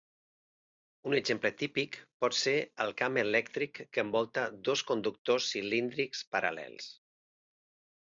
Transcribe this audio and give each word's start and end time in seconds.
Un 1.09 1.15
exemple 1.17 1.51
típic 1.59 1.97
pot 2.25 2.37
ser 2.39 2.55
el 2.87 2.95
camp 3.03 3.21
elèctric 3.25 3.79
que 3.93 4.07
envolta 4.09 4.49
dos 4.71 4.87
conductors 4.95 5.55
cilíndrics 5.55 6.29
paral·lels. 6.37 6.93